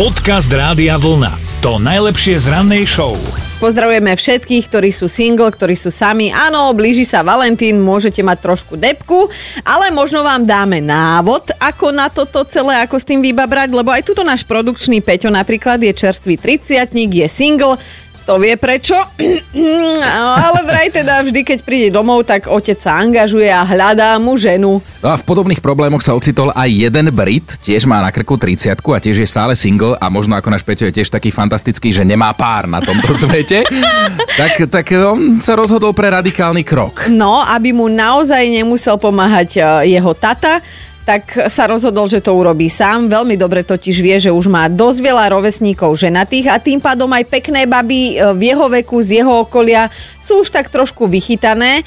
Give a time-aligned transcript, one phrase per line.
[0.00, 1.60] Podcast Rádia Vlna.
[1.60, 3.20] To najlepšie z rannej show.
[3.60, 6.32] Pozdravujeme všetkých, ktorí sú single, ktorí sú sami.
[6.32, 9.28] Áno, blíži sa Valentín, môžete mať trošku depku,
[9.60, 14.08] ale možno vám dáme návod, ako na toto celé, ako s tým vybabrať, lebo aj
[14.08, 17.76] tuto náš produkčný Peťo napríklad je čerstvý 30 je single,
[18.24, 18.96] to vie prečo,
[20.46, 24.78] ale vraj teda vždy, keď príde domov, tak otec sa angažuje a hľadá mu ženu.
[25.00, 28.76] No a v podobných problémoch sa ocitol aj jeden Brit, tiež má na krku 30
[28.76, 32.04] a tiež je stále single a možno ako náš Peťo je tiež taký fantastický, že
[32.04, 33.64] nemá pár na tomto svete,
[34.36, 37.08] tak, tak on sa rozhodol pre radikálny krok.
[37.08, 40.60] No, aby mu naozaj nemusel pomáhať e, jeho tata,
[41.10, 43.10] tak sa rozhodol, že to urobí sám.
[43.10, 47.26] Veľmi dobre totiž vie, že už má dosť veľa rovesníkov ženatých a tým pádom aj
[47.26, 49.90] pekné baby e, v jeho veku, z jeho okolia
[50.22, 51.82] sú už tak trošku vychytané.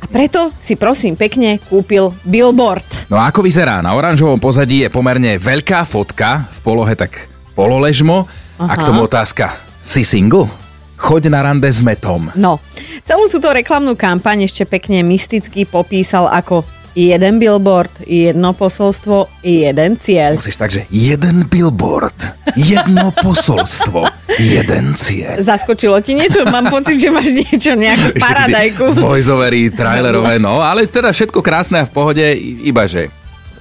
[0.00, 3.12] A preto si prosím pekne kúpil billboard.
[3.12, 3.84] No a ako vyzerá?
[3.84, 8.24] Na oranžovom pozadí je pomerne veľká fotka, v polohe tak pololežmo.
[8.56, 8.72] Aha.
[8.72, 9.52] A k tomu otázka,
[9.84, 10.48] si single?
[10.96, 12.32] Choď na rande s metom.
[12.32, 12.56] No,
[13.04, 20.36] celú túto reklamnú kampaň ešte pekne mysticky popísal ako jeden billboard, jedno posolstvo, jeden cieľ.
[20.36, 22.16] Musíš tak, že jeden billboard,
[22.56, 24.04] jedno posolstvo,
[24.36, 25.40] jeden cieľ.
[25.40, 26.44] Zaskočilo ti niečo?
[26.44, 28.84] Mám pocit, že máš niečo, nejakú paradajku.
[28.96, 32.24] Voiceovery, trailerové, no, ale teda všetko krásne a v pohode,
[32.60, 33.08] iba že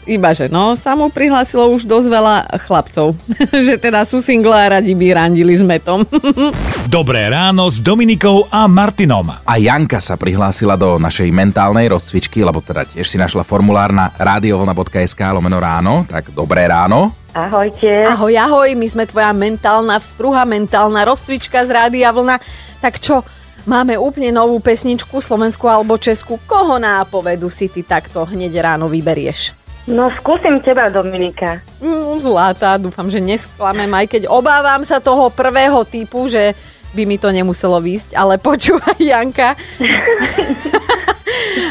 [0.09, 2.35] iba že no, sa mu prihlásilo už dosť veľa
[2.65, 3.13] chlapcov,
[3.67, 6.05] že teda sú single a radi by randili s metom.
[6.91, 9.31] Dobré ráno s Dominikou a Martinom.
[9.45, 14.11] A Janka sa prihlásila do našej mentálnej rozcvičky, lebo teda tiež si našla formulár na
[14.17, 17.15] radiovlna.sk lomeno ráno, tak dobré ráno.
[17.31, 18.11] Ahojte.
[18.11, 22.35] Ahoj, ahoj, my sme tvoja mentálna vzpruha, mentálna rozcvička z Rádia Vlna.
[22.83, 23.23] Tak čo,
[23.63, 26.35] máme úplne novú pesničku, slovenskú alebo česku.
[26.43, 29.60] Koho nápovedu si ty takto hneď ráno vyberieš?
[29.89, 31.57] No skúsim teba, Dominika.
[31.81, 36.53] Mm, zlatá, dúfam, že nesklamem, aj keď obávam sa toho prvého typu, že
[36.93, 39.57] by mi to nemuselo výjsť, ale počúvaj, Janka.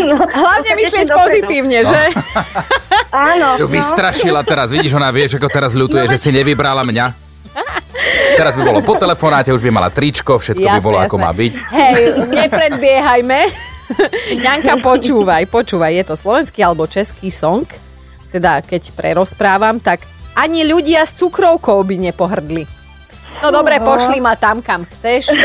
[0.01, 1.91] No, Hlavne myslieť pozitívne, no.
[1.93, 2.03] že?
[3.15, 3.49] Áno.
[3.63, 7.07] Ju vystrašila teraz, vidíš, ona vie, ako teraz ľutuje, no, že si nevybrala mňa.
[8.35, 11.09] Teraz by bolo po telefonáte, už by mala tričko, všetko jasné, by bolo jasné.
[11.13, 11.53] ako má byť.
[11.53, 11.95] Hej,
[12.33, 13.41] nepredbiehajme.
[14.47, 17.69] Janka, počúvaj, počúvaj, je to slovenský alebo český song
[18.31, 20.07] teda keď prerozprávam, tak
[20.39, 22.65] ani ľudia s cukrovkou by nepohrdli.
[23.41, 25.33] No dobre, pošli ma tam, kam chceš.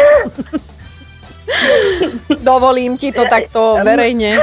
[2.41, 4.41] Dovolím ti to takto verejne.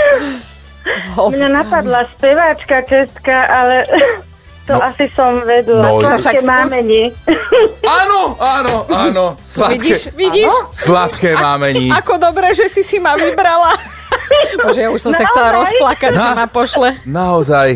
[1.15, 3.87] Mňa napadla speváčka česká, ale
[4.69, 4.83] to no.
[4.83, 5.83] asi som vedela.
[5.83, 7.03] No, Sladké mámení.
[8.03, 9.25] Áno, áno, áno.
[9.43, 9.75] Sladké.
[9.75, 10.49] Vidíš, vidíš?
[10.49, 10.71] Áno?
[10.71, 11.91] Sladké mámení.
[11.91, 13.75] Ako dobre, že si si ma vybrala.
[14.63, 15.27] Bože, ja už som Naozaj?
[15.27, 16.89] sa chcela rozplakať, Na, že ma pošle.
[17.05, 17.69] Naozaj.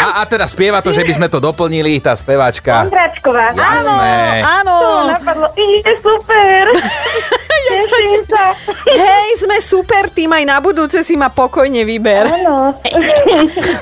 [0.00, 2.88] A, a teda spieva to, že by sme to doplnili, tá speváčka.
[2.88, 3.52] Ondráčková.
[3.52, 4.40] Jasné.
[4.40, 4.76] Áno, áno.
[4.80, 5.46] To napadlo.
[5.56, 6.62] Je super.
[7.70, 8.56] Teším sa.
[8.88, 12.26] Hej, sme super tým, aj na budúce si ma pokojne vyber.
[12.26, 12.74] Áno.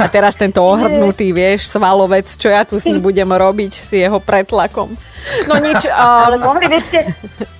[0.02, 4.18] A teraz tento ohrdnutý, vieš, svalovec, čo ja tu s ním budem robiť s jeho
[4.18, 4.92] pretlakom.
[5.46, 5.86] No nič.
[5.88, 5.94] Um...
[5.94, 6.98] Ale mohli by ste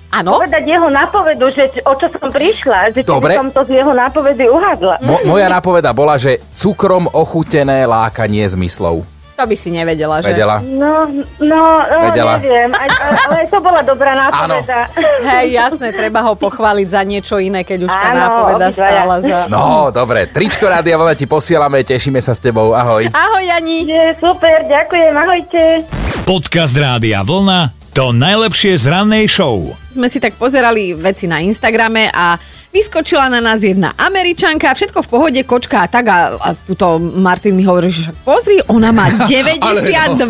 [0.09, 0.41] Ano?
[0.41, 3.37] povedať jeho nápovedu, že o čo som prišla, že Dobre.
[3.37, 5.05] som to z jeho nápovedy uhádla.
[5.05, 9.05] Mo- moja nápoveda bola, že cukrom ochutené lákanie zmyslov.
[9.39, 10.35] To by si nevedela, že?
[10.35, 10.59] Vedela.
[10.59, 11.07] No,
[11.39, 12.35] no, no Vedela.
[12.43, 12.89] neviem, aj,
[13.23, 14.91] ale to bola dobrá nápoveda.
[15.31, 19.47] Hej, jasné, treba ho pochváliť za niečo iné, keď už tá nápoveda stála za...
[19.47, 23.07] No, dobre, tričko Rádia Vlna ti posielame, tešíme sa s tebou, ahoj.
[23.15, 23.87] Ahoj, Jani.
[23.87, 25.87] Je, super, ďakujem, ahojte.
[26.27, 29.75] Podcast Rádia Vlna to najlepšie z rannej show.
[29.99, 32.39] Sme si tak pozerali veci na Instagrame a
[32.71, 37.59] vyskočila na nás jedna Američanka, všetko v pohode, kočka a tak a, a tuto Martin
[37.59, 40.23] mi hovorí, že pozri, ona má 92.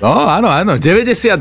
[0.00, 1.36] no, áno, áno, 92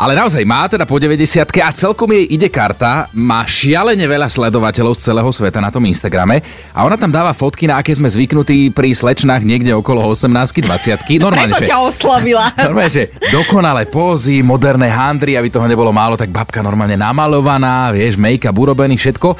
[0.00, 4.96] ale naozaj má teda po 90 a celkom jej ide karta, má šialene veľa sledovateľov
[4.96, 6.40] z celého sveta na tom Instagrame.
[6.72, 10.32] A ona tam dáva fotky, na aké sme zvyknutí pri slečnách niekde okolo 18
[10.64, 12.48] 20 Normálne, Preto že, ťa oslavila.
[12.72, 18.16] Normálne, že dokonalé pózy, moderné handry, aby toho nebolo málo, tak babka normálne namalovaná, vieš,
[18.16, 19.36] make-up urobený, všetko.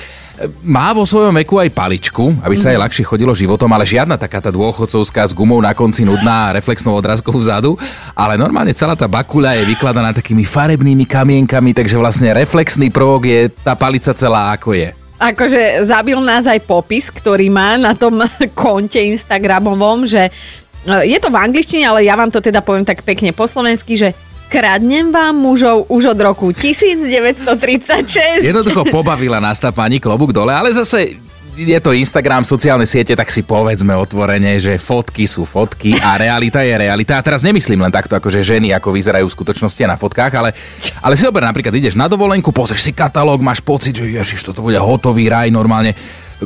[0.64, 2.84] Má vo svojom veku aj paličku, aby sa jej mhm.
[2.88, 6.96] ľahšie chodilo životom, ale žiadna taká tá dôchodcovská s gumou na konci nudná a reflexnou
[6.96, 7.76] odrazkou vzadu,
[8.16, 13.41] ale normálne celá tá bakuľa je vykladaná takými farebnými kamienkami, takže vlastne reflexný prvok je
[13.62, 14.91] tá palica celá ako je.
[15.20, 18.19] Akože zabil nás aj popis, ktorý má na tom
[18.58, 20.31] konte Instagramovom, že e,
[21.06, 24.11] je to v angličtine, ale ja vám to teda poviem tak pekne po slovensky, že
[24.50, 28.43] Kradnem vám mužov už od roku 1936.
[28.43, 31.29] Jednoducho pobavila nás tá pani klobúk dole, ale zase
[31.68, 36.64] je to Instagram, sociálne siete, tak si povedzme otvorene, že fotky sú fotky a realita
[36.64, 37.20] je realita.
[37.20, 40.56] A teraz nemyslím len takto, ako že ženy ako vyzerajú v skutočnosti na fotkách, ale,
[41.04, 44.64] ale si dobre, napríklad ideš na dovolenku, pozrieš si katalóg, máš pocit, že ježiš, toto
[44.64, 45.92] bude hotový raj normálne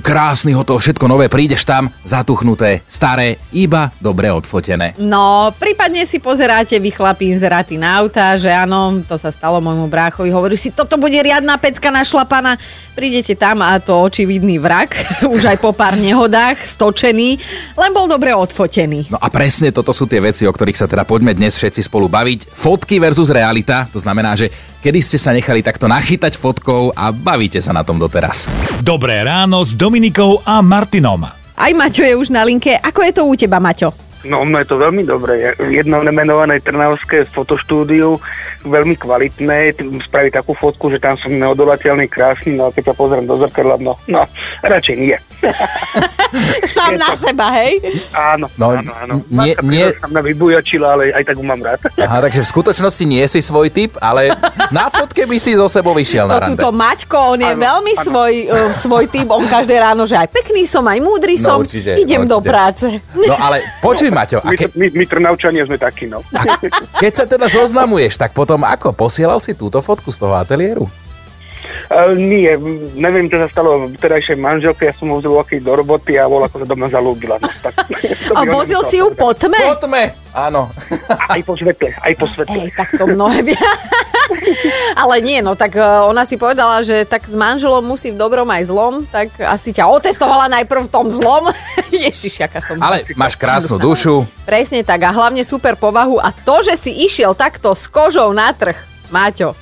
[0.02, 4.98] krásny hotel, všetko nové, prídeš tam, zatuchnuté, staré, iba dobre odfotené.
[4.98, 9.86] No, prípadne si pozeráte vy chlapí inzeráty na auta, že áno, to sa stalo môjmu
[9.86, 12.58] bráchovi, hovorí si, toto bude riadna pecka našlapaná,
[12.98, 14.94] prídete tam a to očividný vrak,
[15.34, 17.38] už aj po pár nehodách, stočený,
[17.78, 19.10] len bol dobre odfotený.
[19.12, 22.10] No a presne toto sú tie veci, o ktorých sa teda poďme dnes všetci spolu
[22.10, 22.50] baviť.
[22.50, 24.50] Fotky versus realita, to znamená, že
[24.84, 28.52] kedy ste sa nechali takto nachytať fotkou a bavíte sa na tom doteraz.
[28.84, 31.24] Dobré ráno s Dominikou a Martinom.
[31.56, 32.76] Aj Maťo je už na linke.
[32.76, 34.03] Ako je to u teba, Maťo?
[34.24, 35.54] No, no je to veľmi dobré.
[35.60, 38.16] Jedno nemenované trnavské fotoštúdiu,
[38.64, 39.76] veľmi kvalitné,
[40.08, 43.76] spraví takú fotku, že tam som neodolateľný, krásny, no a keď sa pozriem do zrkadla,
[43.76, 44.24] no, no,
[44.64, 45.16] radšej nie.
[46.74, 47.78] Sám na seba, hej?
[48.16, 49.14] Áno, no, áno, áno.
[49.30, 49.86] Nie, nie...
[49.94, 51.78] sa mňa vybujačila, ale aj tak mám rád.
[52.04, 54.32] Aha, takže v skutočnosti nie si svoj typ, ale
[54.74, 56.56] na fotke by si zo sebou vyšiel na rande.
[56.56, 58.04] Tuto Maťko, on je áno, veľmi áno.
[58.08, 61.58] Svoj, uh, svoj typ, on každé ráno, že aj pekný som, aj múdry no, som,
[61.60, 62.32] no, určite, idem určite.
[62.32, 62.86] do práce.
[63.14, 64.38] No ale počuj, Maťo.
[64.40, 64.70] A ke...
[64.72, 66.22] my, my, my Trnavčania sme takí, no.
[66.32, 66.56] A
[67.02, 68.94] keď sa teda zoznamuješ, tak potom ako?
[68.94, 70.86] Posielal si túto fotku z toho ateliéru?
[71.92, 72.48] Uh, nie,
[72.96, 76.64] neviem, čo sa stalo terajšej manželke, ja som ho vzal do roboty a bola akože
[76.64, 77.36] do mňa zalúbila.
[77.36, 77.74] No, tak,
[78.38, 79.60] a vozil si ju po tme?
[79.60, 80.72] Po tme, áno.
[81.28, 82.56] Aj po svetle, aj po svetle.
[82.56, 83.44] Ej, tak to mnohé
[85.02, 88.48] Ale nie, no tak uh, ona si povedala, že tak s manželom musí v dobrom
[88.48, 91.50] aj zlom, tak asi ťa otestovala najprv v tom zlom.
[91.92, 92.80] Ježiš, aká som...
[92.80, 94.24] Ale máš krásnu dušu.
[94.44, 98.52] Presne tak a hlavne super povahu a to, že si išiel takto s kožou na
[98.52, 98.76] trh,
[99.12, 99.54] Máťo,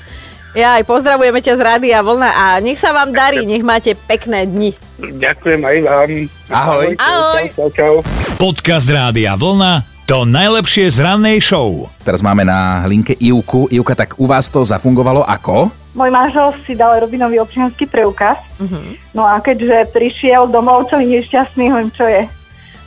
[0.53, 4.45] ja aj pozdravujeme ťa z Rádia Vlna a nech sa vám darí, nech máte pekné
[4.45, 4.77] dni.
[5.01, 6.11] Ďakujem aj vám.
[6.53, 6.87] Ahoj.
[7.01, 7.45] Ahoj.
[7.57, 7.95] Čau, čau.
[8.37, 11.89] Podcast Rádia Vlna to najlepšie z rannej show.
[12.03, 13.71] Teraz máme na linke Ivku.
[13.71, 15.71] Ivka, tak u vás to zafungovalo ako?
[15.93, 18.41] Môj manžel si dal robinový občianský preukaz.
[18.57, 18.97] Uh-huh.
[19.13, 22.25] No a keďže prišiel domov celý nešťastný, hovorím, čo je?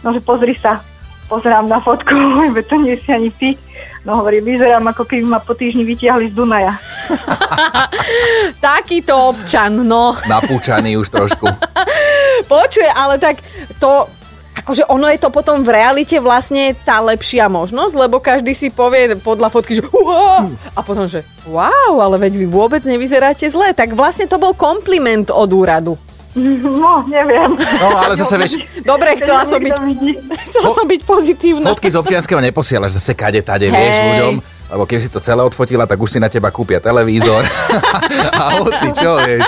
[0.01, 0.81] No, že pozri sa.
[1.29, 3.53] Pozerám na fotku, hovorím, to nie si ani ty.
[4.06, 6.77] No hovorí, vyzerám ako keby ma po týždni vytiahli z Dunaja.
[8.61, 10.13] Takýto občan, no.
[10.29, 11.50] Napúčaný už trošku.
[12.53, 13.41] Počuje, ale tak
[13.81, 14.06] to
[14.56, 19.19] akože ono je to potom v realite vlastne tá lepšia možnosť, lebo každý si povie
[19.19, 20.48] podľa fotky, že Uá!
[20.74, 23.75] a potom, že wow, ale veď vy vôbec nevyzeráte zle.
[23.75, 25.94] Tak vlastne to bol kompliment od úradu.
[26.36, 27.56] No, neviem.
[27.56, 28.60] No, ale zase vieš...
[28.84, 29.75] Dobre, chcela som byť,
[30.52, 31.72] chcela som byť pozitívna.
[31.72, 33.75] Fotky z občianského neposielaš zase kade tade, hey.
[33.80, 34.34] vieš, ľuďom.
[34.75, 37.40] Lebo keď si to celé odfotila, tak už si na teba kúpia televízor.
[38.42, 39.48] a hoci čo, vieš.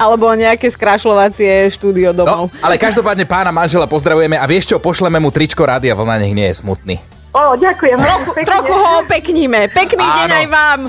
[0.00, 2.48] Alebo nejaké skrašľovacie štúdio domov.
[2.48, 6.32] No, ale každopádne pána manžela pozdravujeme a vieš čo, pošleme mu tričko Rádia Vlna, nech
[6.32, 6.96] nie je smutný.
[7.30, 7.94] O, ďakujem.
[7.94, 9.70] Trochu, trochu ho opekníme.
[9.70, 10.16] Pekný Áno.
[10.18, 10.80] deň aj vám.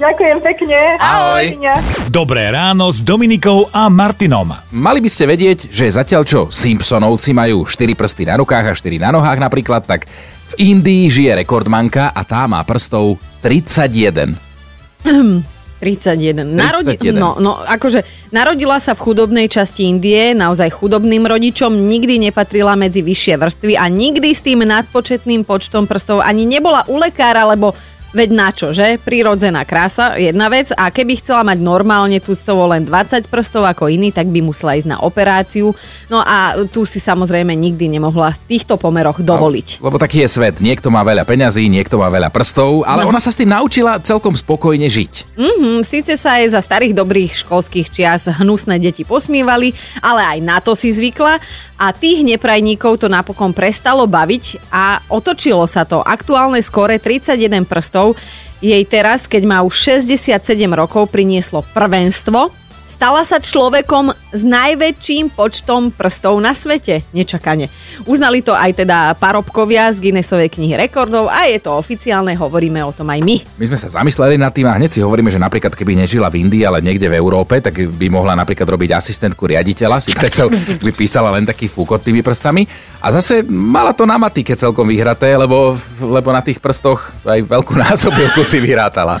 [0.00, 0.78] Ďakujem pekne.
[0.96, 1.44] Ahoj.
[2.08, 4.48] Dobré ráno s Dominikou a Martinom.
[4.72, 8.96] Mali by ste vedieť, že zatiaľ čo Simpsonovci majú 4 prsty na rukách a 4
[8.96, 10.08] na nohách napríklad, tak
[10.56, 14.32] v Indii žije rekordmanka a tá má prstov 31.
[15.78, 16.42] 31.
[16.42, 17.18] Narodi- 31.
[17.18, 18.02] No, no, akože
[18.34, 23.86] narodila sa v chudobnej časti Indie, naozaj chudobným rodičom, nikdy nepatrila medzi vyššie vrstvy a
[23.86, 27.72] nikdy s tým nadpočetným počtom prstov ani nebola u lekára, lebo
[28.08, 28.96] Veď na čo, že?
[28.96, 30.72] Prírodzená krása, jedna vec.
[30.72, 34.88] A keby chcela mať normálne tuctovo len 20 prstov ako iný, tak by musela ísť
[34.88, 35.76] na operáciu.
[36.08, 39.84] No a tu si samozrejme nikdy nemohla v týchto pomeroch dovoliť.
[39.84, 40.56] No, lebo taký je svet.
[40.64, 43.12] Niekto má veľa peňazí, niekto má veľa prstov, ale no.
[43.12, 45.36] ona sa s tým naučila celkom spokojne žiť.
[45.36, 50.64] Mhm, síce sa aj za starých dobrých školských čias hnusné deti posmívali, ale aj na
[50.64, 51.36] to si zvykla
[51.78, 56.02] a tých neprajníkov to napokon prestalo baviť a otočilo sa to.
[56.02, 57.97] Aktuálne skore 31 prstov
[58.58, 60.34] jej teraz, keď má už 67
[60.74, 62.50] rokov, prinieslo prvenstvo
[62.88, 67.04] Stala sa človekom s najväčším počtom prstov na svete.
[67.12, 67.68] Nečakane.
[68.08, 72.88] Uznali to aj teda parobkovia z Guinnessovej knihy rekordov a je to oficiálne, hovoríme o
[72.88, 73.36] tom aj my.
[73.60, 76.48] My sme sa zamysleli nad tým a hneď si hovoríme, že napríklad keby nežila v
[76.48, 80.00] Indii, ale niekde v Európe, tak by mohla napríklad robiť asistentku riaditeľa.
[80.00, 80.48] Si predstav,
[80.88, 82.64] by písala len taký fúkot tými prstami.
[83.04, 87.76] A zase mala to na matike celkom vyhraté, lebo, lebo na tých prstoch aj veľkú
[87.84, 89.20] násobilku si vyrátala.